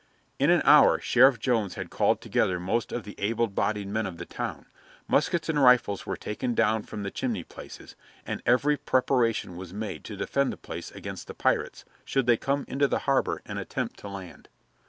[0.39, 4.17] In an hour Sheriff Jones had called together most of the able bodied men of
[4.17, 4.65] the town,
[5.07, 10.03] muskets and rifles were taken down from the chimney places, and every preparation was made
[10.05, 13.99] to defend the place against the pirates, should they come into the harbor and attempt
[13.99, 14.49] to land.